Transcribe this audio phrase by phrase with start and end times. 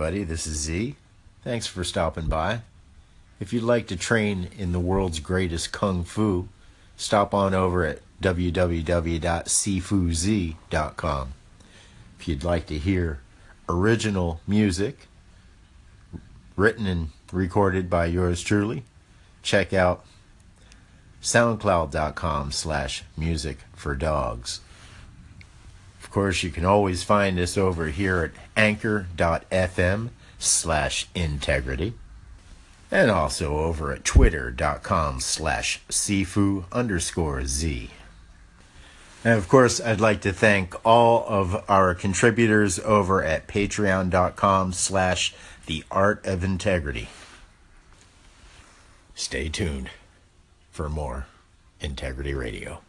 [0.00, 0.94] everybody, this is Z.
[1.42, 2.60] Thanks for stopping by.
[3.40, 6.48] If you'd like to train in the world's greatest kung fu,
[6.96, 8.92] stop on over at www.cfuz.com.
[12.16, 13.18] If you'd like to hear
[13.68, 15.08] original music
[16.54, 18.84] written and recorded by yours truly,
[19.42, 20.04] check out
[21.20, 24.60] soundcloud.com slash music for dogs.
[26.08, 31.92] Of course, you can always find us over here at anchor.fm slash integrity
[32.90, 37.90] and also over at twitter.com slash sifu underscore z.
[39.22, 45.34] And of course, I'd like to thank all of our contributors over at patreon.com slash
[45.66, 47.10] the art of integrity.
[49.14, 49.90] Stay tuned
[50.70, 51.26] for more
[51.80, 52.80] Integrity Radio.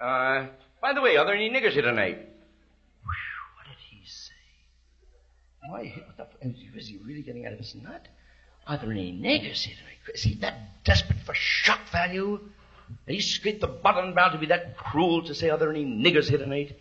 [0.00, 0.46] Uh,
[0.80, 2.18] by the way, are there any niggers here tonight?
[2.18, 4.32] What did he say?
[5.68, 8.06] Why, what the, f- is he really getting out of his nut?
[8.66, 9.98] Are there any niggers here tonight?
[10.14, 12.40] Is he that desperate for shock value?
[13.06, 15.84] Did he scrape the bottom bound to be that cruel to say, are there any
[15.84, 16.78] niggers here tonight?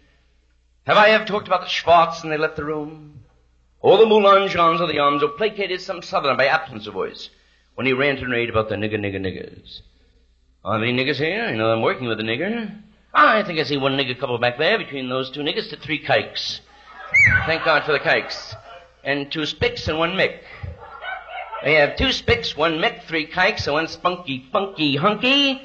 [0.85, 3.19] Have I ever talked about the Schwartz and they left the room?
[3.79, 7.29] Or the Moulangeons or the Yoms who placated some southerner by absence of voice
[7.75, 9.81] when he ranted and raved about the nigger, nigger, niggers?
[10.63, 11.49] Are there any niggers here?
[11.49, 12.81] You know I'm working with a nigger.
[13.13, 14.77] I think I see one nigger couple back there.
[14.77, 16.61] Between those two niggers to three kikes.
[17.45, 18.55] Thank God for the kikes.
[19.03, 20.39] And two spicks and one mick.
[21.63, 25.61] They have two spicks, one mick, three kikes, and one spunky, funky, hunky.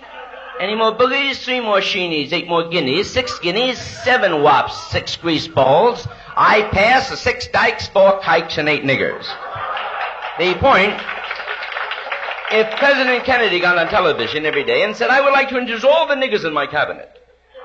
[0.61, 1.43] Any more boogies?
[1.45, 6.07] Three more sheenies, eight more guineas, six guineas, seven wops, six grease balls.
[6.37, 9.25] I pass the six dykes, four kikes, and eight niggers.
[10.39, 10.95] The point,
[12.53, 15.85] if President Kennedy got on television every day and said, I would like to introduce
[15.85, 17.18] all the niggers in my cabinet,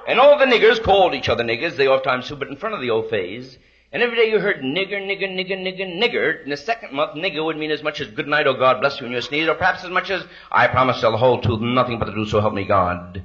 [0.07, 2.89] and all the niggers called each other niggers, they oftentimes stood in front of the
[2.89, 3.57] old phase,
[3.91, 6.43] and every day you heard nigger, nigger, nigger, nigger, nigger.
[6.43, 8.99] In the second month, nigger would mean as much as good night or God bless
[8.99, 11.41] you in your sneeze, or perhaps as much as I promise to tell the whole
[11.41, 13.23] truth, nothing but the truth, so help me God.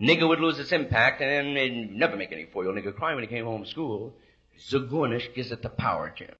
[0.00, 3.28] Nigger would lose its impact, and then never make any four-year-old nigger cry when he
[3.28, 4.14] came home from school.
[4.58, 6.34] Zagornish gives it the power, Jim.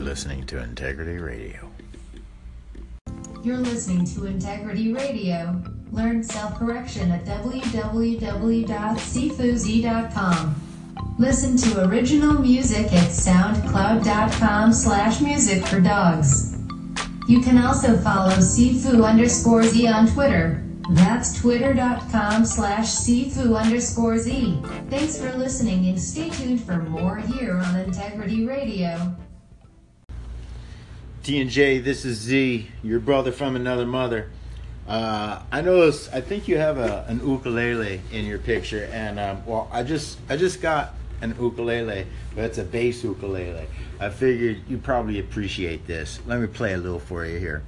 [0.00, 1.70] Listening to Integrity Radio.
[3.42, 5.60] You're listening to Integrity Radio.
[5.90, 7.96] Learn self-correction at www.cfuzi.com.
[11.18, 16.56] Listen to original music at soundcloud.com slash music for dogs.
[17.28, 20.62] You can also follow Sifu underscore Z on Twitter.
[20.90, 24.60] That's twitter.com slash Sifu underscore Z.
[24.90, 29.14] Thanks for listening and stay tuned for more here on Integrity Radio.
[31.22, 34.28] T and J, this is Z, your brother from another mother.
[34.88, 36.12] Uh, I noticed.
[36.12, 40.18] I think you have a, an ukulele in your picture, and um, well, I just
[40.28, 43.68] I just got an ukulele, but it's a bass ukulele.
[44.00, 46.18] I figured you probably appreciate this.
[46.26, 47.62] Let me play a little for you here.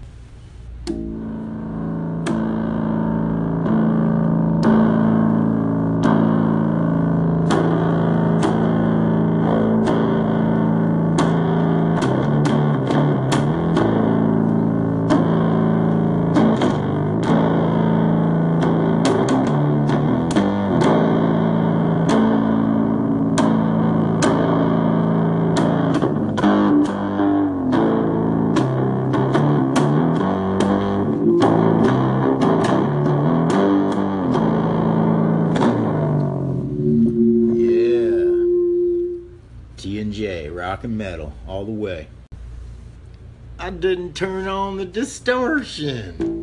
[41.64, 42.08] All the way.
[43.58, 46.33] I didn't turn on the distortion.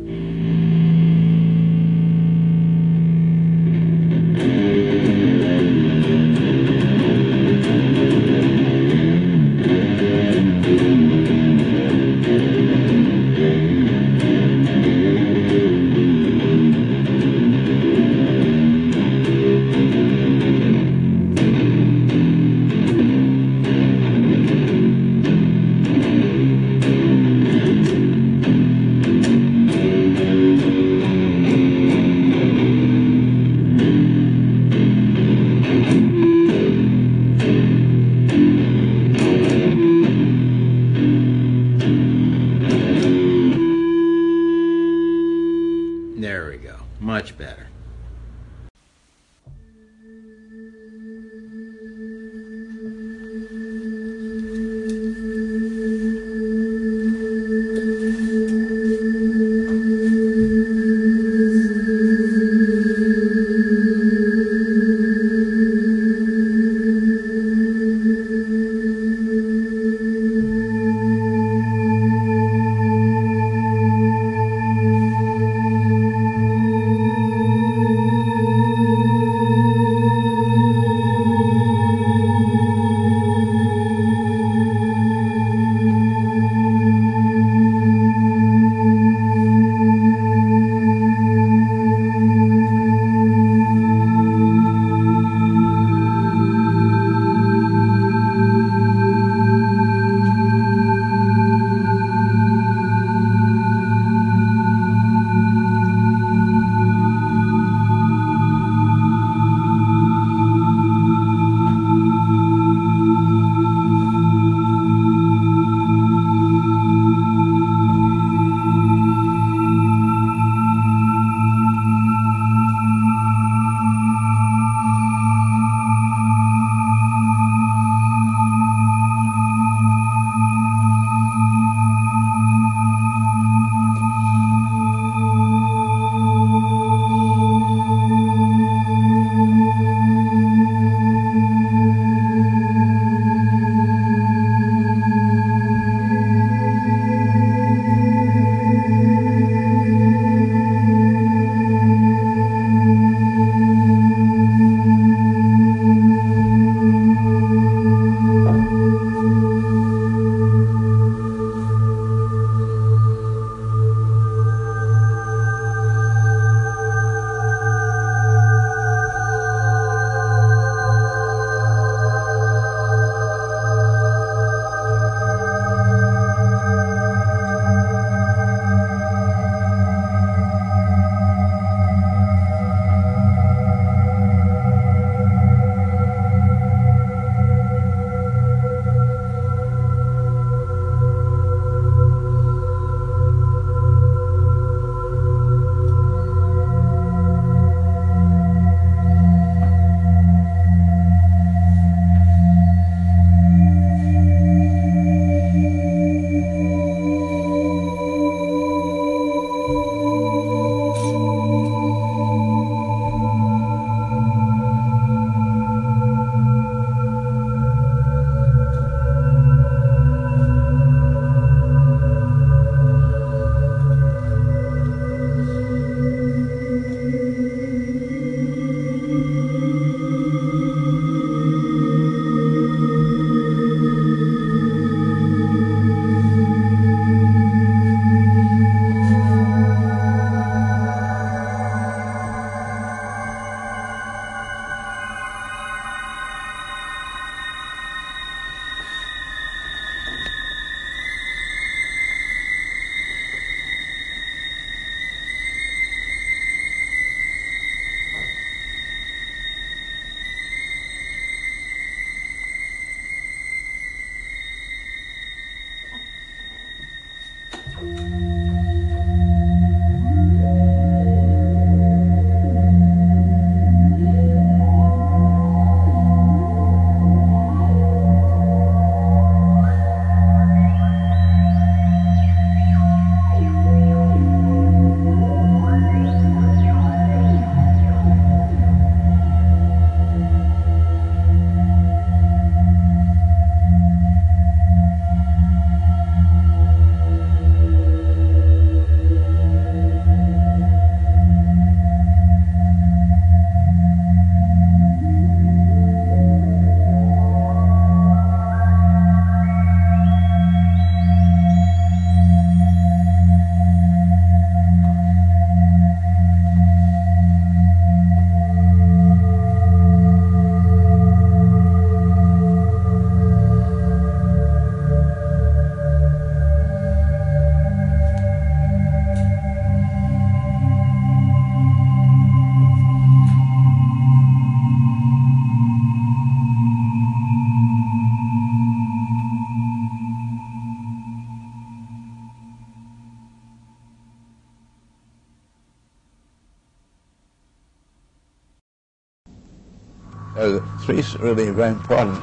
[350.34, 352.22] There are three really very important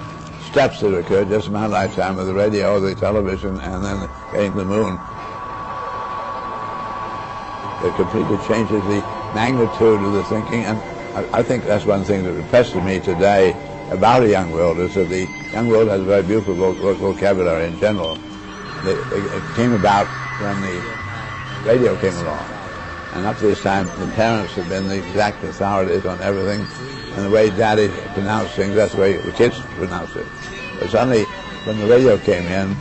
[0.50, 4.56] steps that occurred just in my lifetime with the radio, the television, and then getting
[4.56, 5.00] the moon.
[7.84, 9.02] It completely changes the
[9.34, 10.80] magnitude of the thinking, and
[11.16, 13.52] I, I think that's one thing that impresses me today
[13.92, 17.80] about a young world is that the young world has a very beautiful vocabulary in
[17.80, 18.18] general.
[18.84, 20.08] It came about
[20.42, 20.82] when the
[21.64, 22.50] radio came along.
[23.14, 26.66] And up to this time, the parents have been the exact authorities on everything.
[27.20, 30.26] And the way daddy pronounced things, that's the way the kids pronounce it.
[30.80, 31.26] But suddenly,
[31.66, 32.78] when the radio came in,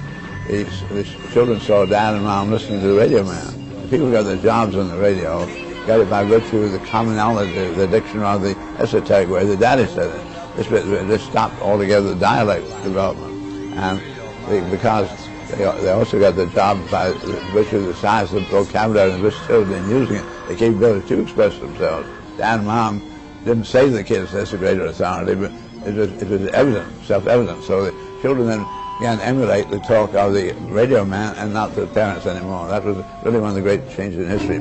[0.46, 3.82] the, the children saw dad and mom listening to the radio man.
[3.82, 5.44] The People got their jobs on the radio,
[5.88, 9.86] got it by virtue of the commonality, the diction, or the esoteric way the daddy
[9.86, 10.56] said it.
[10.56, 13.74] This, this stopped altogether the dialect development.
[13.74, 15.10] And because
[15.48, 17.10] they, they also got the job by
[17.50, 21.22] virtue of the size of the vocabulary and versatility in using it, the capability to
[21.22, 22.08] express themselves.
[22.36, 23.17] Dad and mom
[23.48, 25.50] didn't say to the kids that's a greater authority, but
[25.86, 27.64] it was, it was evident, self-evident.
[27.64, 28.66] So the children then
[28.98, 32.68] began to emulate the talk of the radio man and not the parents anymore.
[32.68, 34.56] That was really one of the great changes in history.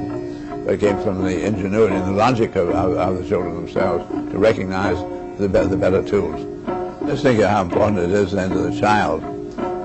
[0.72, 4.38] It came from the ingenuity and the logic of, of, of the children themselves to
[4.38, 4.98] recognize
[5.38, 6.42] the, the better tools.
[7.08, 9.24] Just think of how important it is then to the child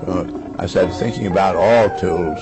[0.07, 0.25] uh,
[0.59, 2.39] I said thinking about all tools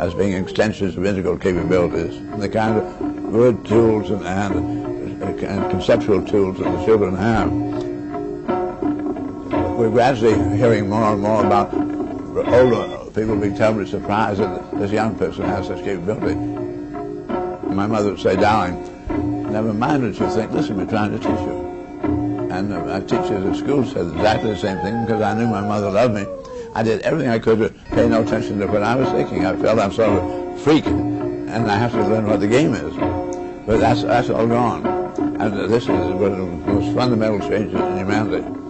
[0.00, 4.83] as being extensions of integral capabilities, the kind of good tools and, and,
[5.28, 7.50] and conceptual tools that the children have.
[9.76, 15.16] We're gradually hearing more and more about older people being terribly surprised that this young
[15.16, 16.34] person has such capability.
[17.74, 18.82] My mother would say, darling,
[19.50, 22.48] never mind what you think, listen, we're trying to teach you.
[22.50, 25.60] And uh, my teachers at school said exactly the same thing because I knew my
[25.60, 26.24] mother loved me
[26.76, 29.46] I did everything I could to pay no attention to what I was thinking.
[29.46, 32.74] I felt I'm sort of a freak, and I have to learn what the game
[32.74, 32.92] is.
[33.64, 34.82] But that's that's all gone,
[35.38, 38.63] and this is one of the most fundamental changes in humanity.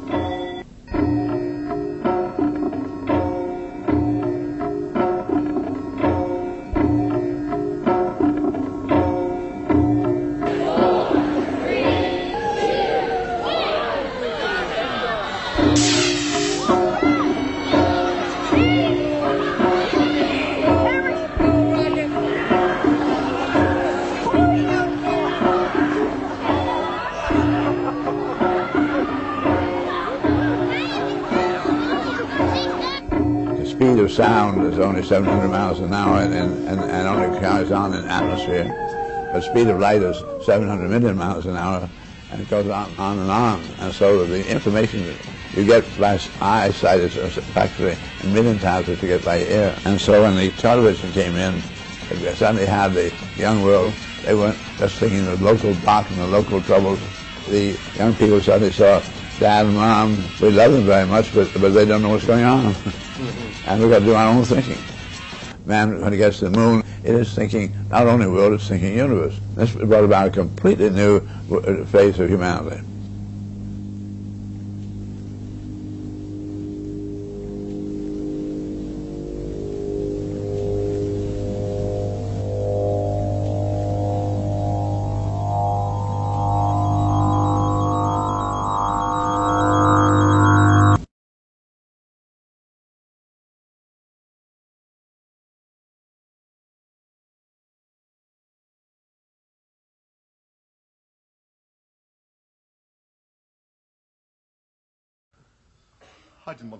[34.14, 38.64] Sound is only 700 miles an hour and, and, and only carries on in atmosphere.
[39.32, 41.88] But speed of light is 700 million miles an hour
[42.30, 43.60] and it goes on, on and on.
[43.80, 45.16] And so the information
[45.54, 49.76] you get by eyesight is actually a million times what you get by ear.
[49.84, 51.60] And so when the television came in,
[52.36, 53.92] suddenly had the young world,
[54.24, 57.00] they weren't just thinking of the local block and the local troubles.
[57.48, 59.02] The young people suddenly saw
[59.40, 62.44] dad and mom, we love them very much, but, but they don't know what's going
[62.44, 62.74] on.
[63.66, 64.78] and we've got to do our own thinking.
[65.66, 68.94] Man, when he gets to the moon, it is thinking not only world, it's thinking
[68.94, 69.38] universe.
[69.54, 72.82] This brought about a completely new uh, phase of humanity.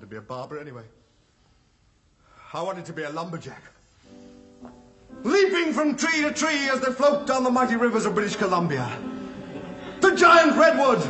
[0.05, 0.83] To be a barber anyway.
[2.53, 3.62] I wanted to be a lumberjack.
[5.23, 8.87] Leaping from tree to tree as they float down the mighty rivers of British Columbia.
[10.03, 11.01] The giant redwood,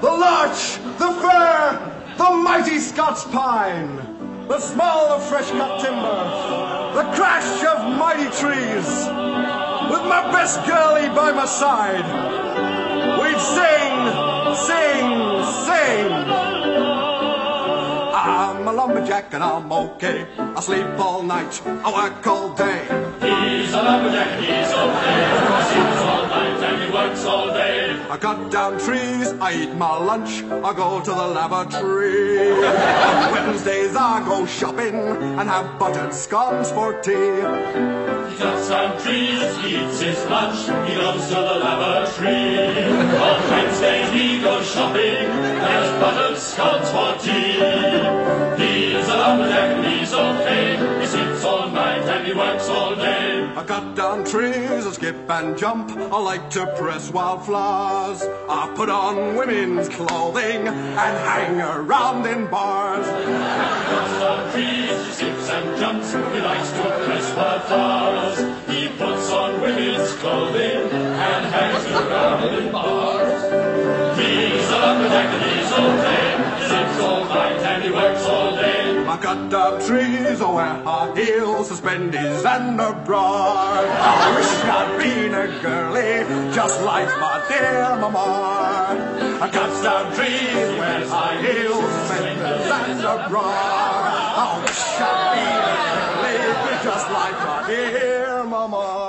[0.00, 3.96] the larch, the fir, the mighty Scots pine,
[4.46, 8.86] the smell of fresh-cut timber, the crash of mighty trees.
[9.90, 12.06] With my best girlie by my side,
[13.20, 13.77] we'd sing,
[18.88, 20.26] I'm a lumberjack and I'm okay.
[20.38, 22.84] I sleep all night, I work all day.
[23.20, 25.20] He's a lumberjack, he's okay.
[25.44, 28.00] He sleeps all night and he works all day.
[28.08, 32.64] I cut down trees, I eat my lunch, I go to the lavatory.
[32.64, 37.12] On Wednesdays I go shopping and have buttered scones for tea.
[37.12, 42.88] He cuts down trees, he eats his lunch, he goes to the lavatory.
[43.20, 45.28] On Wednesdays he goes shopping,
[45.60, 48.17] has buttered scones for tea.
[52.28, 53.60] He sleeps all night and he works all day.
[53.60, 55.90] I cut down trees, I skip and jump.
[55.92, 58.22] I like to press wildflowers.
[58.48, 63.06] I put on women's clothing and hang around in bars.
[63.06, 68.38] Cuts down trees, he skips and jumps, he likes to press wildflowers.
[68.68, 73.42] He puts on women's clothing and hangs around in bars.
[74.20, 76.28] He's a lumberjack and he's all day.
[76.58, 78.67] He sleeps all night and he works all day.
[79.08, 83.80] I cut down trees, I wear high heels, suspenders and a bra.
[83.80, 89.40] I wish I'd been a girlie, just like my dear mama.
[89.40, 93.48] I cut down trees, wear high heels, suspenders and a bra.
[94.36, 99.07] I wish I'd been a girlie, just like my dear mama.